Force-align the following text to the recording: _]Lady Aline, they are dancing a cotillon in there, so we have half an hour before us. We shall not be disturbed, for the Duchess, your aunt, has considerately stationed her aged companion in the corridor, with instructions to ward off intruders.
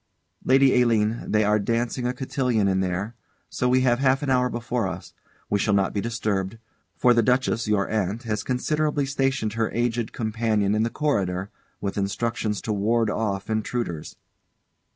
_]Lady 0.43 0.81
Aline, 0.81 1.25
they 1.27 1.43
are 1.43 1.59
dancing 1.59 2.07
a 2.07 2.13
cotillon 2.15 2.67
in 2.67 2.79
there, 2.79 3.13
so 3.51 3.69
we 3.69 3.81
have 3.81 3.99
half 3.99 4.23
an 4.23 4.31
hour 4.31 4.49
before 4.49 4.87
us. 4.87 5.13
We 5.47 5.59
shall 5.59 5.75
not 5.75 5.93
be 5.93 6.01
disturbed, 6.01 6.57
for 6.97 7.13
the 7.13 7.21
Duchess, 7.21 7.67
your 7.67 7.87
aunt, 7.87 8.23
has 8.23 8.41
considerately 8.43 9.05
stationed 9.05 9.53
her 9.53 9.69
aged 9.69 10.11
companion 10.11 10.73
in 10.73 10.81
the 10.81 10.89
corridor, 10.89 11.51
with 11.81 11.99
instructions 11.99 12.63
to 12.63 12.73
ward 12.73 13.11
off 13.11 13.47
intruders. 13.47 14.15